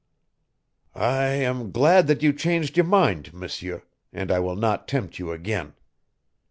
"I 0.95 1.25
am 1.25 1.69
glad 1.69 2.07
that 2.07 2.23
you 2.23 2.33
changed 2.33 2.75
your 2.75 2.87
mind, 2.87 3.35
M'seur, 3.35 3.83
and 4.11 4.31
I 4.31 4.39
will 4.39 4.55
not 4.55 4.87
tempt 4.87 5.19
you 5.19 5.31
again. 5.31 5.75